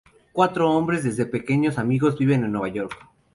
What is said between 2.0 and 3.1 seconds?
viven en Nueva York.